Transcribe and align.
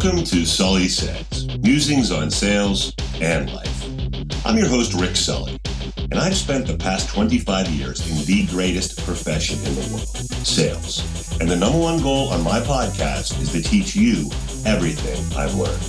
Welcome 0.00 0.22
to 0.26 0.46
Sully 0.46 0.86
Says, 0.86 1.48
musings 1.58 2.12
on 2.12 2.30
sales 2.30 2.94
and 3.20 3.52
life. 3.52 4.46
I'm 4.46 4.56
your 4.56 4.68
host, 4.68 4.94
Rick 4.94 5.16
Sully, 5.16 5.58
and 5.96 6.14
I've 6.14 6.36
spent 6.36 6.68
the 6.68 6.76
past 6.76 7.08
25 7.08 7.68
years 7.70 8.08
in 8.08 8.24
the 8.24 8.46
greatest 8.46 9.04
profession 9.04 9.58
in 9.66 9.74
the 9.74 9.88
world, 9.90 10.06
sales. 10.46 11.36
And 11.40 11.50
the 11.50 11.56
number 11.56 11.76
one 11.76 12.00
goal 12.00 12.28
on 12.28 12.44
my 12.44 12.60
podcast 12.60 13.42
is 13.42 13.50
to 13.50 13.60
teach 13.60 13.96
you 13.96 14.30
everything 14.64 15.18
I've 15.36 15.56
learned. 15.56 15.82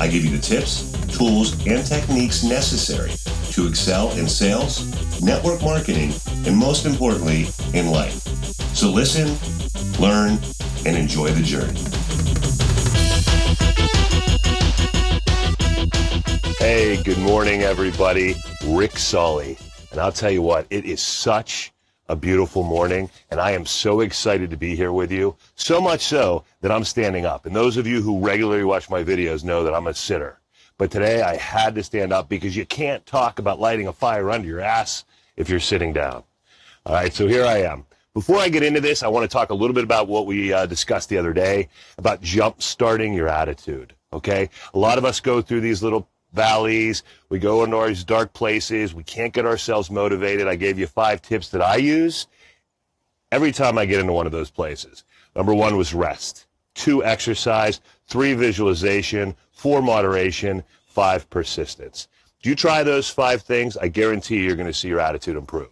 I 0.00 0.08
give 0.08 0.24
you 0.24 0.34
the 0.34 0.42
tips, 0.42 0.90
tools, 1.14 1.52
and 1.66 1.84
techniques 1.84 2.42
necessary 2.42 3.12
to 3.52 3.66
excel 3.66 4.10
in 4.12 4.26
sales, 4.26 5.20
network 5.20 5.60
marketing, 5.60 6.14
and 6.46 6.56
most 6.56 6.86
importantly, 6.86 7.48
in 7.74 7.90
life. 7.90 8.22
So 8.74 8.90
listen, 8.90 9.36
learn, 10.00 10.38
and 10.86 10.96
enjoy 10.96 11.28
the 11.32 11.42
journey. 11.42 11.99
Hey, 16.60 17.02
good 17.02 17.16
morning, 17.16 17.62
everybody. 17.62 18.34
Rick 18.66 18.98
Sully. 18.98 19.56
And 19.92 19.98
I'll 19.98 20.12
tell 20.12 20.30
you 20.30 20.42
what, 20.42 20.66
it 20.68 20.84
is 20.84 21.00
such 21.00 21.72
a 22.06 22.14
beautiful 22.14 22.62
morning, 22.62 23.08
and 23.30 23.40
I 23.40 23.52
am 23.52 23.64
so 23.64 24.00
excited 24.00 24.50
to 24.50 24.58
be 24.58 24.76
here 24.76 24.92
with 24.92 25.10
you. 25.10 25.36
So 25.54 25.80
much 25.80 26.02
so 26.02 26.44
that 26.60 26.70
I'm 26.70 26.84
standing 26.84 27.24
up. 27.24 27.46
And 27.46 27.56
those 27.56 27.78
of 27.78 27.86
you 27.86 28.02
who 28.02 28.20
regularly 28.20 28.64
watch 28.64 28.90
my 28.90 29.02
videos 29.02 29.42
know 29.42 29.64
that 29.64 29.72
I'm 29.72 29.86
a 29.86 29.94
sitter. 29.94 30.38
But 30.76 30.90
today 30.90 31.22
I 31.22 31.36
had 31.36 31.74
to 31.76 31.82
stand 31.82 32.12
up 32.12 32.28
because 32.28 32.54
you 32.54 32.66
can't 32.66 33.06
talk 33.06 33.38
about 33.38 33.58
lighting 33.58 33.86
a 33.86 33.92
fire 33.94 34.30
under 34.30 34.46
your 34.46 34.60
ass 34.60 35.06
if 35.38 35.48
you're 35.48 35.60
sitting 35.60 35.94
down. 35.94 36.24
All 36.84 36.92
right, 36.92 37.14
so 37.14 37.26
here 37.26 37.46
I 37.46 37.62
am. 37.62 37.86
Before 38.12 38.36
I 38.36 38.50
get 38.50 38.62
into 38.62 38.82
this, 38.82 39.02
I 39.02 39.08
want 39.08 39.24
to 39.24 39.32
talk 39.32 39.48
a 39.48 39.54
little 39.54 39.72
bit 39.72 39.84
about 39.84 40.08
what 40.08 40.26
we 40.26 40.52
uh, 40.52 40.66
discussed 40.66 41.08
the 41.08 41.16
other 41.16 41.32
day 41.32 41.70
about 41.96 42.20
jump 42.20 42.60
starting 42.60 43.14
your 43.14 43.28
attitude. 43.28 43.94
Okay, 44.12 44.50
a 44.74 44.78
lot 44.78 44.98
of 44.98 45.06
us 45.06 45.20
go 45.20 45.40
through 45.40 45.62
these 45.62 45.82
little 45.82 46.09
valleys. 46.32 47.02
We 47.28 47.38
go 47.38 47.64
into 47.64 47.86
these 47.86 48.04
dark 48.04 48.32
places. 48.32 48.94
We 48.94 49.02
can't 49.02 49.32
get 49.32 49.46
ourselves 49.46 49.90
motivated. 49.90 50.48
I 50.48 50.56
gave 50.56 50.78
you 50.78 50.86
five 50.86 51.22
tips 51.22 51.48
that 51.50 51.62
I 51.62 51.76
use 51.76 52.26
every 53.32 53.52
time 53.52 53.78
I 53.78 53.86
get 53.86 54.00
into 54.00 54.12
one 54.12 54.26
of 54.26 54.32
those 54.32 54.50
places. 54.50 55.04
Number 55.34 55.54
one 55.54 55.76
was 55.76 55.94
rest. 55.94 56.46
Two, 56.74 57.04
exercise. 57.04 57.80
Three, 58.06 58.34
visualization. 58.34 59.36
Four, 59.52 59.82
moderation. 59.82 60.62
Five, 60.86 61.28
persistence. 61.30 62.08
Do 62.42 62.48
you 62.48 62.56
try 62.56 62.82
those 62.82 63.10
five 63.10 63.42
things? 63.42 63.76
I 63.76 63.88
guarantee 63.88 64.42
you're 64.42 64.56
going 64.56 64.66
to 64.66 64.74
see 64.74 64.88
your 64.88 65.00
attitude 65.00 65.36
improve. 65.36 65.68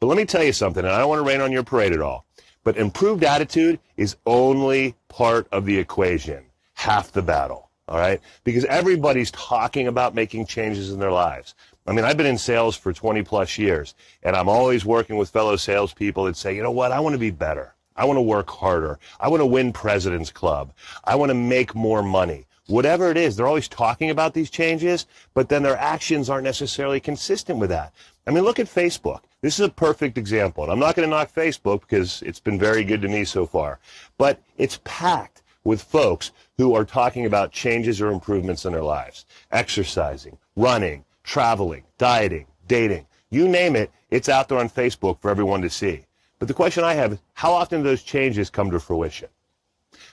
But 0.00 0.06
let 0.06 0.16
me 0.16 0.26
tell 0.26 0.44
you 0.44 0.52
something, 0.52 0.84
and 0.84 0.92
I 0.92 0.98
don't 0.98 1.08
want 1.08 1.20
to 1.20 1.26
rain 1.26 1.40
on 1.40 1.50
your 1.50 1.62
parade 1.62 1.92
at 1.92 2.00
all, 2.00 2.26
but 2.62 2.76
improved 2.76 3.24
attitude 3.24 3.80
is 3.96 4.16
only 4.26 4.96
part 5.08 5.48
of 5.50 5.64
the 5.64 5.78
equation, 5.78 6.44
half 6.74 7.10
the 7.10 7.22
battle. 7.22 7.70
All 7.88 7.98
right. 7.98 8.20
Because 8.44 8.64
everybody's 8.64 9.30
talking 9.30 9.88
about 9.88 10.14
making 10.14 10.46
changes 10.46 10.90
in 10.90 10.98
their 10.98 11.12
lives. 11.12 11.54
I 11.86 11.92
mean, 11.92 12.04
I've 12.04 12.16
been 12.16 12.26
in 12.26 12.38
sales 12.38 12.76
for 12.76 12.92
20 12.92 13.22
plus 13.24 13.58
years 13.58 13.94
and 14.22 14.34
I'm 14.34 14.48
always 14.48 14.84
working 14.84 15.16
with 15.16 15.28
fellow 15.30 15.56
salespeople 15.56 16.24
that 16.24 16.36
say, 16.36 16.56
you 16.56 16.62
know 16.62 16.70
what? 16.70 16.92
I 16.92 17.00
want 17.00 17.12
to 17.14 17.18
be 17.18 17.30
better. 17.30 17.74
I 17.96 18.06
want 18.06 18.16
to 18.16 18.22
work 18.22 18.50
harder. 18.50 18.98
I 19.20 19.28
want 19.28 19.40
to 19.40 19.46
win 19.46 19.72
President's 19.72 20.30
Club. 20.30 20.72
I 21.04 21.14
want 21.14 21.30
to 21.30 21.34
make 21.34 21.74
more 21.74 22.02
money. 22.02 22.46
Whatever 22.66 23.10
it 23.10 23.18
is, 23.18 23.36
they're 23.36 23.46
always 23.46 23.68
talking 23.68 24.08
about 24.08 24.32
these 24.32 24.48
changes, 24.48 25.06
but 25.34 25.50
then 25.50 25.62
their 25.62 25.76
actions 25.76 26.30
aren't 26.30 26.44
necessarily 26.44 26.98
consistent 26.98 27.58
with 27.58 27.68
that. 27.68 27.92
I 28.26 28.30
mean, 28.30 28.42
look 28.42 28.58
at 28.58 28.66
Facebook. 28.66 29.20
This 29.42 29.60
is 29.60 29.66
a 29.66 29.70
perfect 29.70 30.16
example. 30.16 30.64
And 30.64 30.72
I'm 30.72 30.78
not 30.78 30.96
going 30.96 31.06
to 31.06 31.14
knock 31.14 31.32
Facebook 31.32 31.82
because 31.82 32.22
it's 32.22 32.40
been 32.40 32.58
very 32.58 32.82
good 32.82 33.02
to 33.02 33.08
me 33.08 33.24
so 33.24 33.44
far, 33.44 33.78
but 34.16 34.40
it's 34.56 34.80
packed 34.84 35.42
with 35.64 35.82
folks 35.82 36.30
who 36.58 36.74
are 36.74 36.84
talking 36.84 37.26
about 37.26 37.50
changes 37.50 38.00
or 38.00 38.10
improvements 38.10 38.64
in 38.64 38.72
their 38.72 38.82
lives. 38.82 39.26
Exercising, 39.50 40.38
running, 40.56 41.04
traveling, 41.24 41.82
dieting, 41.98 42.46
dating, 42.68 43.06
you 43.30 43.48
name 43.48 43.74
it, 43.74 43.90
it's 44.10 44.28
out 44.28 44.48
there 44.48 44.58
on 44.58 44.68
Facebook 44.68 45.20
for 45.20 45.30
everyone 45.30 45.62
to 45.62 45.70
see. 45.70 46.04
But 46.38 46.48
the 46.48 46.54
question 46.54 46.84
I 46.84 46.94
have 46.94 47.12
is, 47.14 47.18
how 47.32 47.52
often 47.52 47.82
do 47.82 47.88
those 47.88 48.02
changes 48.02 48.50
come 48.50 48.70
to 48.70 48.78
fruition? 48.78 49.28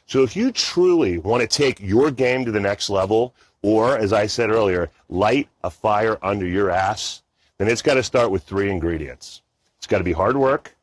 So 0.05 0.23
if 0.23 0.35
you 0.35 0.51
truly 0.51 1.17
want 1.17 1.41
to 1.41 1.47
take 1.47 1.79
your 1.79 2.11
game 2.11 2.45
to 2.45 2.51
the 2.51 2.59
next 2.59 2.89
level, 2.89 3.33
or 3.61 3.97
as 3.97 4.13
I 4.13 4.25
said 4.25 4.49
earlier, 4.49 4.89
light 5.09 5.49
a 5.63 5.69
fire 5.69 6.17
under 6.23 6.47
your 6.47 6.69
ass, 6.69 7.21
then 7.57 7.67
it's 7.67 7.81
got 7.81 7.95
to 7.95 8.03
start 8.03 8.31
with 8.31 8.43
three 8.43 8.71
ingredients. 8.71 9.41
It's 9.77 9.87
got 9.87 9.99
to 9.99 10.03
be 10.03 10.13
hard 10.13 10.37
work. 10.37 10.75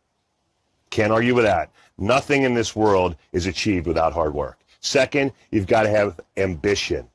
Can't 0.90 1.12
argue 1.12 1.34
with 1.34 1.44
that. 1.44 1.70
Nothing 1.98 2.42
in 2.42 2.54
this 2.54 2.76
world 2.76 3.16
is 3.32 3.46
achieved 3.46 3.86
without 3.86 4.12
hard 4.12 4.34
work. 4.34 4.57
Second, 4.80 5.32
you've 5.50 5.66
got 5.66 5.82
to 5.82 5.88
have 5.88 6.20
ambition. 6.36 7.08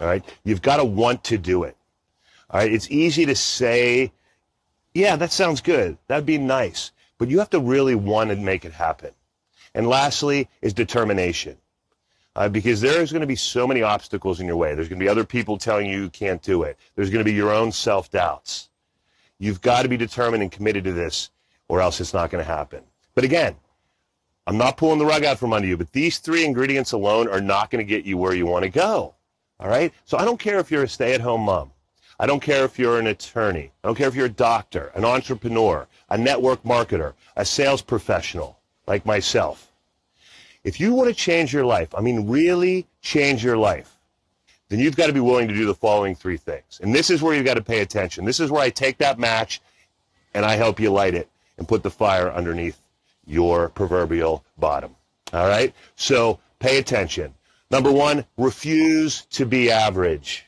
All 0.00 0.06
right. 0.06 0.24
You've 0.44 0.62
got 0.62 0.78
to 0.78 0.84
want 0.84 1.24
to 1.24 1.38
do 1.38 1.64
it. 1.64 1.76
All 2.50 2.60
right. 2.60 2.72
It's 2.72 2.90
easy 2.90 3.26
to 3.26 3.34
say, 3.34 4.12
yeah, 4.94 5.16
that 5.16 5.32
sounds 5.32 5.60
good. 5.60 5.98
That'd 6.08 6.26
be 6.26 6.38
nice. 6.38 6.92
But 7.18 7.28
you 7.28 7.38
have 7.38 7.50
to 7.50 7.60
really 7.60 7.94
want 7.94 8.30
to 8.30 8.36
make 8.36 8.64
it 8.64 8.72
happen. 8.72 9.12
And 9.74 9.86
lastly 9.86 10.48
is 10.62 10.72
determination. 10.72 11.56
Uh, 12.36 12.48
because 12.48 12.80
there's 12.80 13.12
going 13.12 13.20
to 13.20 13.28
be 13.28 13.36
so 13.36 13.64
many 13.64 13.82
obstacles 13.82 14.40
in 14.40 14.46
your 14.46 14.56
way. 14.56 14.74
There's 14.74 14.88
going 14.88 14.98
to 14.98 15.04
be 15.04 15.08
other 15.08 15.24
people 15.24 15.56
telling 15.56 15.86
you 15.86 16.02
you 16.02 16.10
can't 16.10 16.42
do 16.42 16.64
it. 16.64 16.76
There's 16.96 17.10
going 17.10 17.24
to 17.24 17.30
be 17.30 17.36
your 17.36 17.52
own 17.52 17.70
self 17.70 18.10
doubts. 18.10 18.70
You've 19.38 19.60
got 19.60 19.82
to 19.82 19.88
be 19.88 19.96
determined 19.96 20.42
and 20.42 20.50
committed 20.50 20.84
to 20.84 20.92
this, 20.92 21.30
or 21.68 21.80
else 21.80 22.00
it's 22.00 22.12
not 22.12 22.30
going 22.30 22.44
to 22.44 22.50
happen. 22.50 22.82
But 23.14 23.22
again, 23.22 23.54
I'm 24.46 24.58
not 24.58 24.76
pulling 24.76 24.98
the 24.98 25.06
rug 25.06 25.24
out 25.24 25.38
from 25.38 25.52
under 25.52 25.66
you, 25.66 25.76
but 25.76 25.92
these 25.92 26.18
three 26.18 26.44
ingredients 26.44 26.92
alone 26.92 27.28
are 27.28 27.40
not 27.40 27.70
going 27.70 27.84
to 27.84 27.88
get 27.88 28.04
you 28.04 28.18
where 28.18 28.34
you 28.34 28.46
want 28.46 28.64
to 28.64 28.70
go. 28.70 29.14
All 29.58 29.68
right? 29.68 29.92
So 30.04 30.18
I 30.18 30.24
don't 30.24 30.38
care 30.38 30.58
if 30.58 30.70
you're 30.70 30.82
a 30.82 30.88
stay 30.88 31.14
at 31.14 31.20
home 31.20 31.42
mom. 31.42 31.70
I 32.20 32.26
don't 32.26 32.40
care 32.40 32.64
if 32.64 32.78
you're 32.78 32.98
an 32.98 33.06
attorney. 33.06 33.72
I 33.82 33.88
don't 33.88 33.96
care 33.96 34.08
if 34.08 34.14
you're 34.14 34.26
a 34.26 34.30
doctor, 34.30 34.92
an 34.94 35.04
entrepreneur, 35.04 35.88
a 36.10 36.18
network 36.18 36.62
marketer, 36.62 37.14
a 37.36 37.44
sales 37.44 37.82
professional 37.82 38.58
like 38.86 39.06
myself. 39.06 39.72
If 40.62 40.78
you 40.78 40.94
want 40.94 41.08
to 41.08 41.14
change 41.14 41.52
your 41.52 41.64
life, 41.64 41.94
I 41.94 42.00
mean, 42.00 42.28
really 42.28 42.86
change 43.02 43.42
your 43.42 43.56
life, 43.56 43.96
then 44.68 44.78
you've 44.78 44.96
got 44.96 45.08
to 45.08 45.12
be 45.12 45.20
willing 45.20 45.48
to 45.48 45.54
do 45.54 45.66
the 45.66 45.74
following 45.74 46.14
three 46.14 46.36
things. 46.36 46.80
And 46.82 46.94
this 46.94 47.10
is 47.10 47.20
where 47.20 47.34
you've 47.34 47.44
got 47.44 47.54
to 47.54 47.62
pay 47.62 47.80
attention. 47.80 48.24
This 48.24 48.40
is 48.40 48.50
where 48.50 48.62
I 48.62 48.70
take 48.70 48.98
that 48.98 49.18
match 49.18 49.60
and 50.32 50.44
I 50.44 50.56
help 50.56 50.80
you 50.80 50.90
light 50.90 51.14
it 51.14 51.28
and 51.58 51.68
put 51.68 51.82
the 51.82 51.90
fire 51.90 52.30
underneath 52.32 52.80
your 53.26 53.68
proverbial 53.68 54.44
bottom. 54.58 54.94
All 55.32 55.46
right? 55.46 55.74
So 55.96 56.38
pay 56.58 56.78
attention. 56.78 57.34
Number 57.70 57.90
one, 57.90 58.24
refuse 58.36 59.22
to 59.32 59.46
be 59.46 59.70
average. 59.70 60.46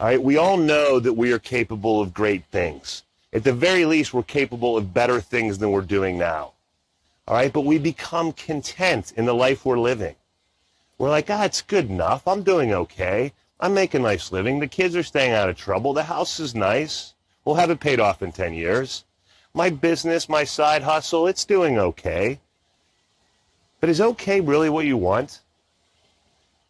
All 0.00 0.06
right? 0.06 0.22
We 0.22 0.36
all 0.36 0.56
know 0.56 1.00
that 1.00 1.12
we 1.12 1.32
are 1.32 1.38
capable 1.38 2.00
of 2.00 2.14
great 2.14 2.44
things. 2.46 3.04
At 3.32 3.44
the 3.44 3.52
very 3.52 3.84
least, 3.84 4.14
we're 4.14 4.22
capable 4.22 4.76
of 4.76 4.94
better 4.94 5.20
things 5.20 5.58
than 5.58 5.70
we're 5.70 5.82
doing 5.82 6.18
now. 6.18 6.52
All 7.26 7.34
right? 7.34 7.52
But 7.52 7.64
we 7.64 7.78
become 7.78 8.32
content 8.32 9.12
in 9.16 9.24
the 9.24 9.34
life 9.34 9.64
we're 9.64 9.78
living. 9.78 10.16
We're 10.98 11.10
like, 11.10 11.30
ah, 11.30 11.44
it's 11.44 11.62
good 11.62 11.88
enough. 11.88 12.26
I'm 12.26 12.42
doing 12.42 12.72
okay. 12.72 13.32
I'm 13.60 13.74
making 13.74 14.00
a 14.00 14.04
nice 14.04 14.32
living. 14.32 14.58
The 14.58 14.66
kids 14.66 14.96
are 14.96 15.02
staying 15.02 15.32
out 15.32 15.48
of 15.48 15.56
trouble. 15.56 15.92
The 15.92 16.04
house 16.04 16.40
is 16.40 16.54
nice. 16.54 17.14
We'll 17.44 17.56
have 17.56 17.70
it 17.70 17.80
paid 17.80 18.00
off 18.00 18.22
in 18.22 18.32
10 18.32 18.54
years 18.54 19.04
my 19.58 19.70
business, 19.70 20.28
my 20.28 20.44
side 20.44 20.82
hustle, 20.82 21.26
it's 21.26 21.44
doing 21.44 21.78
okay. 21.78 22.38
But 23.80 23.90
is 23.90 24.00
okay 24.00 24.40
really 24.40 24.70
what 24.70 24.86
you 24.86 24.96
want? 24.96 25.40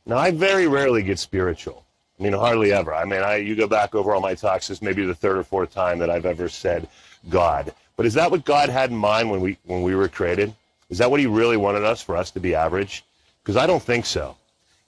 Now, 0.07 0.17
I 0.17 0.31
very 0.31 0.67
rarely 0.67 1.03
get 1.03 1.19
spiritual. 1.19 1.85
I 2.19 2.23
mean, 2.23 2.33
hardly 2.33 2.73
ever. 2.73 2.95
I 2.95 3.05
mean, 3.05 3.21
I, 3.21 3.37
you 3.37 3.55
go 3.55 3.69
back 3.69 3.95
over 3.95 4.15
all 4.15 4.23
my 4.23 4.35
talks, 4.35 4.69
this 4.69 4.81
may 4.81 4.95
be 4.95 5.05
the 5.05 5.15
third 5.15 5.37
or 5.37 5.45
fourth 5.45 5.73
time 5.73 5.99
that 5.99 6.09
I've 6.09 6.25
ever 6.25 6.49
said 6.49 6.89
God. 7.29 7.75
But 7.97 8.07
is 8.07 8.15
that 8.15 8.31
what 8.31 8.47
God 8.47 8.71
had 8.71 8.91
in 8.91 8.97
mind 8.97 9.31
when 9.31 9.43
we, 9.43 9.59
when 9.65 9.83
we 9.83 9.95
were 9.95 10.09
created? 10.09 10.55
Is 10.89 10.97
that 10.97 11.11
what 11.11 11.21
he 11.21 11.27
really 11.27 11.59
wanted 11.59 11.85
us, 11.85 12.01
for 12.01 12.17
us 12.17 12.31
to 12.33 12.41
be 12.41 12.55
average? 12.55 13.05
Because 13.43 13.59
I 13.59 13.67
don't 13.67 13.83
think 13.83 14.07
so. 14.07 14.35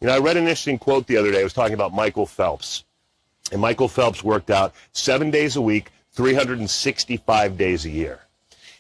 You 0.01 0.07
know, 0.07 0.15
I 0.15 0.19
read 0.19 0.39
an 0.39 0.45
interesting 0.45 0.79
quote 0.79 1.07
the 1.07 1.19
other 1.19 1.31
day. 1.31 1.41
I 1.41 1.45
was 1.45 1.53
talking 1.53 1.75
about 1.75 1.93
Michael 1.93 2.25
Phelps. 2.25 2.85
And 3.53 3.61
Michael 3.61 3.89
Phelps 3.89 4.25
worked 4.25 4.51
out 4.51 4.75
seven 4.93 5.31
days 5.31 5.57
a 5.57 5.61
week, 5.61 5.91
365 6.13 7.57
days 7.57 7.85
a 7.85 7.91
year. 7.91 8.21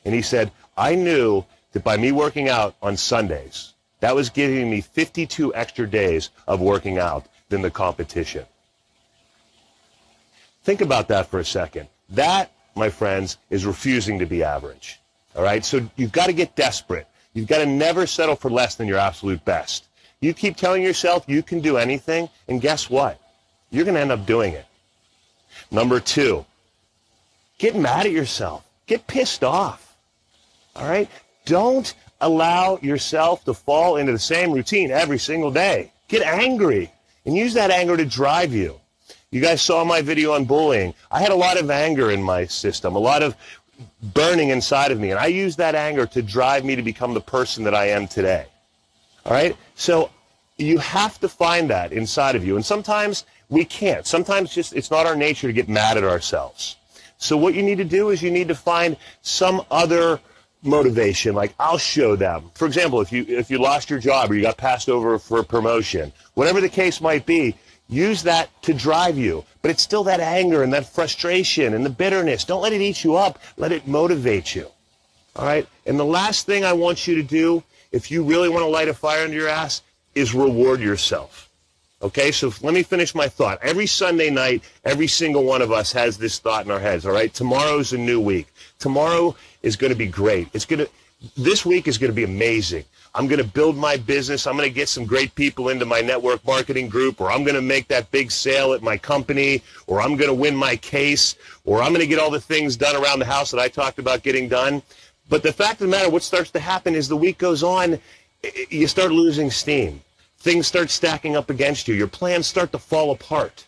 And 0.05 0.15
he 0.15 0.23
said, 0.23 0.51
I 0.77 0.95
knew 0.95 1.45
that 1.73 1.85
by 1.85 1.97
me 1.97 2.13
working 2.13 2.49
out 2.49 2.75
on 2.83 2.97
Sundays, 2.97 3.75
that 4.01 4.15
was 4.15 4.31
giving 4.31 4.71
me 4.71 4.81
52 4.81 5.55
extra 5.55 5.89
days 5.89 6.31
of 6.49 6.61
working 6.61 6.99
out 6.99 7.27
than 7.49 7.63
the 7.63 7.71
competition. 7.71 8.47
Think 10.65 10.81
about 10.81 11.09
that 11.09 11.27
for 11.27 11.39
a 11.39 11.45
second. 11.45 11.89
That, 12.11 12.51
my 12.75 12.91
friends, 12.91 13.39
is 13.51 13.65
refusing 13.67 14.19
to 14.19 14.27
be 14.27 14.43
average. 14.43 15.01
All 15.37 15.43
right? 15.43 15.65
So 15.65 15.89
you've 15.97 16.13
got 16.13 16.27
to 16.27 16.33
get 16.33 16.57
desperate. 16.57 17.07
You've 17.35 17.49
got 17.49 17.59
to 17.59 17.67
never 17.67 18.07
settle 18.07 18.37
for 18.37 18.51
less 18.51 18.75
than 18.75 18.89
your 18.89 18.99
absolute 18.99 19.45
best. 19.45 19.87
You 20.21 20.35
keep 20.35 20.57
telling 20.57 20.83
yourself 20.83 21.25
you 21.29 21.43
can 21.43 21.61
do 21.61 21.77
anything, 21.77 22.29
and 22.49 22.61
guess 22.61 22.91
what? 22.91 23.21
You're 23.71 23.85
going 23.85 23.95
to 23.95 24.01
end 24.01 24.13
up 24.13 24.27
doing 24.27 24.53
it. 24.53 24.67
Number 25.71 26.01
two, 26.01 26.45
Get 27.61 27.77
mad 27.77 28.07
at 28.07 28.13
yourself. 28.13 28.65
Get 28.87 29.07
pissed 29.07 29.45
off. 29.45 29.95
All 30.75 30.89
right? 30.89 31.11
Don't 31.45 31.93
allow 32.23 32.79
yourself 32.79 33.45
to 33.45 33.53
fall 33.53 33.99
into 33.99 34.13
the 34.13 34.19
same 34.19 34.51
routine 34.51 34.91
every 34.91 35.19
single 35.19 35.51
day. 35.51 35.93
Get 36.09 36.23
angry 36.23 36.91
and 37.27 37.37
use 37.37 37.53
that 37.53 37.71
anger 37.71 37.99
to 37.99 38.07
drive 38.07 38.55
you. 38.55 38.81
You 39.31 39.43
guys 39.43 39.61
saw 39.61 39.85
my 39.85 40.01
video 40.01 40.33
on 40.33 40.47
bullying. 40.47 40.95
I 41.11 41.21
had 41.21 41.33
a 41.33 41.37
lot 41.37 41.61
of 41.61 41.71
anger 41.71 42.11
in 42.11 42.23
my 42.23 42.47
system, 42.47 42.97
a 42.97 42.99
lot 42.99 43.23
of 43.23 43.37
burning 44.15 44.49
inside 44.49 44.91
of 44.91 44.99
me, 44.99 45.11
and 45.11 45.21
I 45.21 45.27
used 45.27 45.59
that 45.59 45.75
anger 45.75 46.07
to 46.07 46.23
drive 46.23 46.65
me 46.65 46.77
to 46.77 46.83
become 46.83 47.13
the 47.13 47.21
person 47.21 47.63
that 47.65 47.75
I 47.75 47.89
am 47.89 48.09
today. 48.09 48.47
All 49.27 49.33
right? 49.33 49.55
So 49.75 50.11
you 50.57 50.79
have 50.79 51.21
to 51.21 51.29
find 51.29 51.69
that 51.69 51.93
inside 51.93 52.37
of 52.37 52.45
you. 52.45 52.57
And 52.57 52.65
sometimes 52.65 53.27
we 53.51 53.67
can't. 53.67 54.07
Sometimes 54.07 54.55
just 54.55 54.73
it's 54.73 54.91
not 54.91 55.05
our 55.05 55.15
nature 55.15 55.47
to 55.47 55.53
get 55.53 55.69
mad 55.69 55.99
at 55.99 56.05
ourselves. 56.05 56.77
So 57.21 57.37
what 57.37 57.55
you 57.55 57.63
need 57.63 57.77
to 57.79 57.85
do 57.85 58.09
is 58.09 58.23
you 58.23 58.31
need 58.31 58.49
to 58.49 58.55
find 58.55 58.97
some 59.21 59.63
other 59.71 60.21
motivation 60.63 61.35
like 61.35 61.55
I'll 61.61 61.79
show 61.79 62.17
them. 62.17 62.51
For 62.55 62.67
example, 62.67 63.01
if 63.03 63.13
you 63.13 63.25
if 63.29 63.51
you 63.51 63.59
lost 63.59 63.91
your 63.91 63.99
job 63.99 64.31
or 64.31 64.35
you 64.35 64.43
got 64.43 64.57
passed 64.57 64.89
over 64.89 65.19
for 65.19 65.41
a 65.41 65.45
promotion, 65.45 66.13
whatever 66.35 66.63
the 66.63 66.69
case 66.69 67.01
might 67.01 67.27
be, 67.27 67.55
use 67.89 68.23
that 68.23 68.49
to 68.63 68.73
drive 68.73 69.19
you. 69.19 69.45
But 69.61 69.71
it's 69.71 69.83
still 69.83 70.03
that 70.05 70.21
anger 70.21 70.63
and 70.63 70.73
that 70.73 70.87
frustration 70.87 71.75
and 71.75 71.85
the 71.85 71.91
bitterness. 71.91 72.45
Don't 72.45 72.63
let 72.63 72.73
it 72.73 72.81
eat 72.81 73.05
you 73.05 73.17
up. 73.17 73.39
Let 73.59 73.73
it 73.73 73.87
motivate 73.87 74.55
you. 74.55 74.69
All 75.37 75.45
right? 75.45 75.69
And 75.85 75.99
the 75.99 76.05
last 76.05 76.47
thing 76.47 76.65
I 76.65 76.73
want 76.73 77.07
you 77.07 77.17
to 77.17 77.23
do 77.23 77.63
if 77.93 78.11
you 78.11 78.23
really 78.23 78.49
want 78.49 78.63
to 78.63 78.69
light 78.69 78.89
a 78.89 78.95
fire 78.95 79.25
under 79.25 79.37
your 79.37 79.49
ass 79.49 79.83
is 80.15 80.35
reward 80.35 80.81
yourself. 80.81 81.50
Okay, 82.03 82.33
so 82.33 82.51
let 82.63 82.73
me 82.73 82.83
finish 82.83 83.15
my 83.15 83.29
thought. 83.29 83.59
Every 83.61 83.87
Sunday 83.87 84.31
night, 84.31 84.65
every 84.87 85.07
single 85.07 85.45
one 85.45 85.61
of 85.61 85.71
us 85.71 85.93
has 85.93 86.17
this 86.17 86.39
thought 86.39 86.65
in 86.65 86.71
our 86.71 86.81
heads, 86.81 87.05
all 87.05 87.13
right? 87.13 87.33
Tomorrow's 87.33 87.93
a 87.93 87.99
new 87.99 88.19
week. 88.19 88.47
Tomorrow 88.79 89.37
is 89.63 89.77
going 89.77 89.93
to 89.93 89.99
be 89.99 90.07
great. 90.07 90.49
It's 90.55 90.65
going 90.65 90.79
to, 90.79 90.91
this 91.37 91.67
week 91.67 91.87
is 91.87 91.99
going 91.99 92.11
to 92.11 92.15
be 92.15 92.25
amazing. 92.25 92.87
I'm 93.15 93.27
going 93.27 93.43
to 93.43 93.47
build 93.47 93.77
my 93.77 93.99
business. 93.99 94.47
I'm 94.47 94.57
going 94.57 94.67
to 94.67 94.75
get 94.75 94.89
some 94.89 95.05
great 95.05 95.35
people 95.35 95.69
into 95.69 95.85
my 95.85 96.01
network 96.01 96.43
marketing 96.47 96.89
group, 96.89 97.21
or 97.21 97.31
I'm 97.31 97.45
going 97.45 97.57
to 97.57 97.61
make 97.61 97.89
that 97.89 98.11
big 98.11 98.31
sale 98.31 98.73
at 98.73 98.81
my 98.81 98.97
company, 98.97 99.63
or 99.87 100.01
I'm 100.01 100.17
going 100.17 100.31
to 100.31 100.35
win 100.35 100.57
my 100.57 100.77
case, 100.77 101.35
or 101.67 101.83
I'm 101.83 101.91
going 101.91 102.01
to 102.01 102.07
get 102.07 102.19
all 102.19 102.31
the 102.31 102.41
things 102.41 102.77
done 102.77 102.97
around 102.97 103.19
the 103.19 103.27
house 103.27 103.51
that 103.51 103.61
I 103.61 103.69
talked 103.69 103.99
about 103.99 104.23
getting 104.23 104.49
done. 104.49 104.83
But 105.29 105.43
the 105.43 105.53
fact 105.53 105.83
of 105.83 105.89
the 105.89 105.89
matter, 105.89 106.09
what 106.09 106.23
starts 106.23 106.51
to 106.53 106.61
happen 106.61 106.95
is 106.95 107.09
the 107.09 107.17
week 107.17 107.37
goes 107.37 107.63
on, 107.63 107.99
you 108.71 108.87
start 108.87 109.13
losing 109.13 109.51
steam 109.51 110.01
things 110.41 110.67
start 110.67 110.91
stacking 110.91 111.37
up 111.37 111.51
against 111.51 111.87
you. 111.87 111.95
Your 111.95 112.09
plans 112.09 112.47
start 112.47 112.73
to 112.73 112.79
fall 112.79 113.13
apart. 113.13 113.65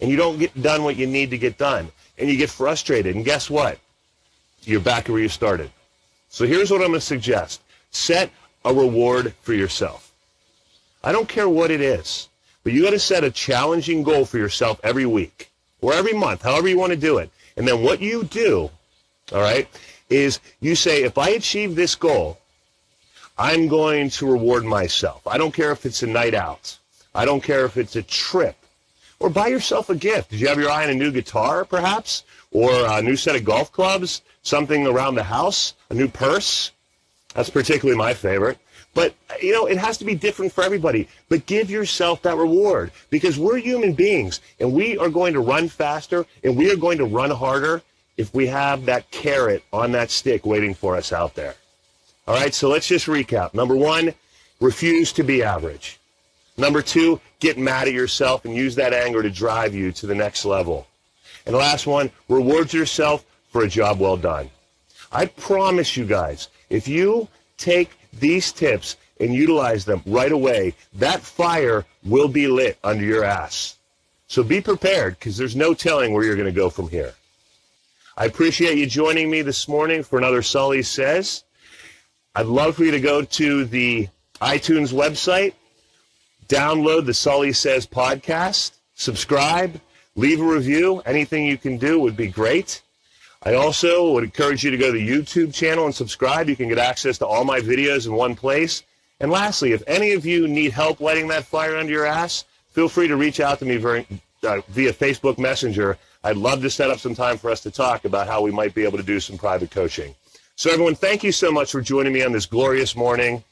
And 0.00 0.10
you 0.10 0.16
don't 0.16 0.38
get 0.38 0.60
done 0.60 0.82
what 0.82 0.96
you 0.96 1.06
need 1.06 1.30
to 1.30 1.38
get 1.38 1.58
done. 1.58 1.90
And 2.18 2.28
you 2.28 2.36
get 2.36 2.50
frustrated. 2.50 3.14
And 3.14 3.24
guess 3.24 3.48
what? 3.48 3.78
You're 4.62 4.80
back 4.80 5.08
where 5.08 5.20
you 5.20 5.28
started. 5.28 5.70
So 6.30 6.46
here's 6.46 6.70
what 6.70 6.80
I'm 6.80 6.88
going 6.88 7.00
to 7.00 7.00
suggest. 7.00 7.62
Set 7.90 8.30
a 8.64 8.72
reward 8.72 9.34
for 9.42 9.52
yourself. 9.52 10.12
I 11.02 11.12
don't 11.12 11.28
care 11.28 11.48
what 11.48 11.70
it 11.70 11.80
is, 11.80 12.28
but 12.62 12.72
you 12.72 12.82
got 12.82 12.90
to 12.90 12.98
set 12.98 13.24
a 13.24 13.30
challenging 13.30 14.02
goal 14.02 14.26
for 14.26 14.36
yourself 14.36 14.80
every 14.84 15.06
week 15.06 15.50
or 15.80 15.94
every 15.94 16.12
month, 16.12 16.42
however 16.42 16.68
you 16.68 16.78
want 16.78 16.92
to 16.92 16.98
do 16.98 17.18
it. 17.18 17.30
And 17.56 17.66
then 17.66 17.82
what 17.82 18.00
you 18.00 18.24
do, 18.24 18.70
all 19.32 19.40
right, 19.40 19.66
is 20.10 20.40
you 20.60 20.74
say, 20.74 21.02
if 21.02 21.16
I 21.16 21.30
achieve 21.30 21.74
this 21.74 21.94
goal, 21.94 22.38
I'm 23.40 23.68
going 23.68 24.10
to 24.10 24.30
reward 24.30 24.66
myself. 24.66 25.26
I 25.26 25.38
don't 25.38 25.54
care 25.54 25.72
if 25.72 25.86
it's 25.86 26.02
a 26.02 26.06
night 26.06 26.34
out. 26.34 26.76
I 27.14 27.24
don't 27.24 27.42
care 27.42 27.64
if 27.64 27.78
it's 27.78 27.96
a 27.96 28.02
trip. 28.02 28.54
Or 29.18 29.30
buy 29.30 29.46
yourself 29.46 29.88
a 29.88 29.94
gift. 29.94 30.28
Did 30.28 30.40
you 30.40 30.48
have 30.48 30.58
your 30.58 30.70
eye 30.70 30.84
on 30.84 30.90
a 30.90 30.94
new 30.94 31.10
guitar, 31.10 31.64
perhaps? 31.64 32.24
Or 32.50 32.70
a 32.70 33.00
new 33.00 33.16
set 33.16 33.36
of 33.36 33.44
golf 33.44 33.72
clubs? 33.72 34.20
Something 34.42 34.86
around 34.86 35.14
the 35.14 35.22
house? 35.22 35.72
A 35.88 35.94
new 35.94 36.06
purse? 36.06 36.72
That's 37.34 37.48
particularly 37.48 37.96
my 37.96 38.12
favorite. 38.12 38.58
But, 38.92 39.14
you 39.40 39.54
know, 39.54 39.64
it 39.64 39.78
has 39.78 39.96
to 39.98 40.04
be 40.04 40.14
different 40.14 40.52
for 40.52 40.62
everybody. 40.62 41.08
But 41.30 41.46
give 41.46 41.70
yourself 41.70 42.20
that 42.20 42.36
reward 42.36 42.92
because 43.08 43.38
we're 43.38 43.56
human 43.56 43.94
beings 43.94 44.42
and 44.58 44.70
we 44.70 44.98
are 44.98 45.08
going 45.08 45.32
to 45.32 45.40
run 45.40 45.68
faster 45.70 46.26
and 46.44 46.58
we 46.58 46.70
are 46.70 46.76
going 46.76 46.98
to 46.98 47.06
run 47.06 47.30
harder 47.30 47.80
if 48.18 48.34
we 48.34 48.48
have 48.48 48.84
that 48.84 49.10
carrot 49.10 49.64
on 49.72 49.92
that 49.92 50.10
stick 50.10 50.44
waiting 50.44 50.74
for 50.74 50.94
us 50.94 51.10
out 51.10 51.34
there. 51.34 51.54
All 52.30 52.36
right, 52.36 52.54
so 52.54 52.68
let's 52.68 52.86
just 52.86 53.06
recap. 53.06 53.54
Number 53.54 53.74
one, 53.74 54.14
refuse 54.60 55.12
to 55.14 55.24
be 55.24 55.42
average. 55.42 55.98
Number 56.56 56.80
two, 56.80 57.20
get 57.40 57.58
mad 57.58 57.88
at 57.88 57.92
yourself 57.92 58.44
and 58.44 58.54
use 58.54 58.76
that 58.76 58.94
anger 58.94 59.20
to 59.20 59.30
drive 59.30 59.74
you 59.74 59.90
to 59.90 60.06
the 60.06 60.14
next 60.14 60.44
level. 60.44 60.86
And 61.44 61.56
last 61.56 61.88
one, 61.88 62.08
reward 62.28 62.72
yourself 62.72 63.24
for 63.48 63.64
a 63.64 63.68
job 63.68 63.98
well 63.98 64.16
done. 64.16 64.48
I 65.10 65.26
promise 65.26 65.96
you 65.96 66.04
guys, 66.04 66.50
if 66.68 66.86
you 66.86 67.26
take 67.58 67.90
these 68.12 68.52
tips 68.52 68.96
and 69.18 69.34
utilize 69.34 69.84
them 69.84 70.00
right 70.06 70.30
away, 70.30 70.76
that 70.94 71.22
fire 71.22 71.84
will 72.04 72.28
be 72.28 72.46
lit 72.46 72.78
under 72.84 73.04
your 73.04 73.24
ass. 73.24 73.74
So 74.28 74.44
be 74.44 74.60
prepared 74.60 75.18
because 75.18 75.36
there's 75.36 75.56
no 75.56 75.74
telling 75.74 76.12
where 76.12 76.22
you're 76.22 76.36
going 76.36 76.46
to 76.46 76.52
go 76.52 76.70
from 76.70 76.90
here. 76.90 77.12
I 78.16 78.26
appreciate 78.26 78.78
you 78.78 78.86
joining 78.86 79.28
me 79.32 79.42
this 79.42 79.66
morning 79.66 80.04
for 80.04 80.16
another 80.16 80.42
Sully 80.42 80.84
Says. 80.84 81.42
I'd 82.34 82.46
love 82.46 82.76
for 82.76 82.84
you 82.84 82.92
to 82.92 83.00
go 83.00 83.22
to 83.22 83.64
the 83.64 84.08
iTunes 84.40 84.92
website, 84.92 85.52
download 86.46 87.04
the 87.04 87.12
Sully 87.12 87.52
Says 87.52 87.88
podcast, 87.88 88.72
subscribe, 88.94 89.80
leave 90.14 90.40
a 90.40 90.44
review. 90.44 91.02
Anything 91.04 91.44
you 91.44 91.58
can 91.58 91.76
do 91.76 91.98
would 91.98 92.16
be 92.16 92.28
great. 92.28 92.82
I 93.42 93.54
also 93.54 94.12
would 94.12 94.22
encourage 94.22 94.62
you 94.62 94.70
to 94.70 94.76
go 94.76 94.92
to 94.92 94.98
the 94.98 95.08
YouTube 95.08 95.52
channel 95.52 95.86
and 95.86 95.94
subscribe. 95.94 96.48
You 96.48 96.54
can 96.54 96.68
get 96.68 96.78
access 96.78 97.18
to 97.18 97.26
all 97.26 97.42
my 97.42 97.58
videos 97.58 98.06
in 98.06 98.12
one 98.12 98.36
place. 98.36 98.84
And 99.18 99.32
lastly, 99.32 99.72
if 99.72 99.82
any 99.88 100.12
of 100.12 100.24
you 100.24 100.46
need 100.46 100.70
help 100.70 101.00
lighting 101.00 101.26
that 101.28 101.44
fire 101.44 101.76
under 101.76 101.92
your 101.92 102.06
ass, 102.06 102.44
feel 102.70 102.88
free 102.88 103.08
to 103.08 103.16
reach 103.16 103.40
out 103.40 103.58
to 103.58 103.64
me 103.64 103.76
very, 103.76 104.06
uh, 104.44 104.60
via 104.68 104.92
Facebook 104.92 105.36
Messenger. 105.36 105.98
I'd 106.22 106.36
love 106.36 106.62
to 106.62 106.70
set 106.70 106.90
up 106.90 107.00
some 107.00 107.14
time 107.14 107.38
for 107.38 107.50
us 107.50 107.60
to 107.62 107.72
talk 107.72 108.04
about 108.04 108.28
how 108.28 108.40
we 108.40 108.52
might 108.52 108.74
be 108.74 108.84
able 108.84 108.98
to 108.98 109.04
do 109.04 109.18
some 109.18 109.36
private 109.36 109.72
coaching. 109.72 110.14
So, 110.60 110.70
everyone, 110.70 110.94
thank 110.94 111.24
you 111.24 111.32
so 111.32 111.50
much 111.50 111.72
for 111.72 111.80
joining 111.80 112.12
me 112.12 112.22
on 112.22 112.32
this 112.32 112.44
glorious 112.44 112.94
morning. 112.94 113.42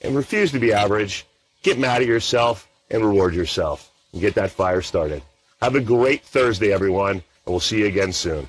And 0.00 0.16
refuse 0.16 0.50
to 0.50 0.58
be 0.58 0.72
average. 0.72 1.24
Get 1.62 1.78
mad 1.78 2.02
at 2.02 2.08
yourself 2.08 2.66
and 2.90 3.04
reward 3.04 3.36
yourself 3.36 3.88
and 4.12 4.20
get 4.20 4.34
that 4.34 4.50
fire 4.50 4.82
started. 4.82 5.22
Have 5.62 5.76
a 5.76 5.80
great 5.80 6.24
Thursday, 6.24 6.72
everyone, 6.72 7.12
and 7.12 7.22
we'll 7.46 7.60
see 7.60 7.78
you 7.78 7.86
again 7.86 8.12
soon. 8.12 8.48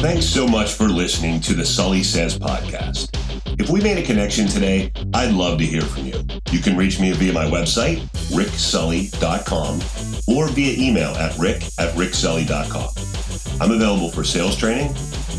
Thanks 0.00 0.24
so 0.24 0.48
much 0.48 0.72
for 0.72 0.88
listening 0.88 1.42
to 1.42 1.52
the 1.52 1.66
Sully 1.66 2.02
Says 2.02 2.38
podcast. 2.38 3.10
If 3.60 3.68
we 3.68 3.82
made 3.82 3.98
a 3.98 4.02
connection 4.02 4.46
today, 4.48 4.90
I'd 5.12 5.34
love 5.34 5.58
to 5.58 5.66
hear 5.66 5.82
from 5.82 6.06
you. 6.06 6.24
You 6.50 6.60
can 6.60 6.74
reach 6.74 7.00
me 7.00 7.12
via 7.12 7.34
my 7.34 7.44
website, 7.44 7.98
ricksully.com, 8.32 9.74
or 10.34 10.48
via 10.48 10.88
email 10.88 11.10
at 11.16 11.36
rick 11.36 11.64
at 11.78 11.94
ricksully.com. 11.96 12.88
I'm 13.60 13.72
available 13.72 14.08
for 14.08 14.22
sales 14.22 14.56
training, 14.56 14.94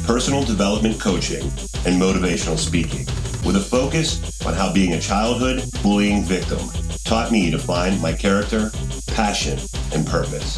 personal 0.10 0.44
development 0.44 1.00
coaching, 1.00 1.44
and 1.86 2.02
motivational 2.02 2.58
speaking, 2.58 3.06
with 3.46 3.56
a 3.56 3.60
focus 3.60 4.44
on 4.44 4.56
how 4.56 4.74
being 4.74 4.94
a 4.94 5.00
childhood 5.00 5.64
bullying 5.84 6.24
victim 6.24 6.58
taught 7.06 7.32
me 7.32 7.52
to 7.52 7.60
find 7.60 8.02
my 8.02 8.12
character, 8.12 8.72
passion, 9.06 9.60
and 9.94 10.08
purpose. 10.08 10.58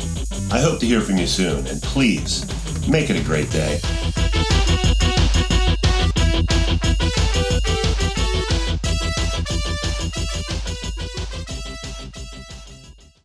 I 0.53 0.62
hope 0.62 0.79
to 0.79 0.86
hear 0.86 1.01
from 1.01 1.17
you 1.17 1.27
soon, 1.27 1.67
and 1.67 1.81
please 1.81 2.46
make 2.88 3.10
it 3.10 3.20
a 3.20 3.24
great 3.25 3.51
day. 3.51 3.81